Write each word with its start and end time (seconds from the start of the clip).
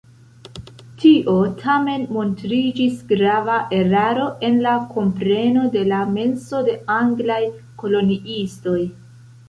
Tio 1.01 1.35
tamen 1.59 2.07
montriĝis 2.15 2.97
grava 3.13 3.59
eraro 3.83 4.25
en 4.49 4.59
la 4.67 4.75
kompreno 4.97 5.69
de 5.79 5.87
la 5.95 6.03
menso 6.19 6.67
de 6.71 6.79
anglaj 7.01 7.43
koloniistoj. 7.85 8.79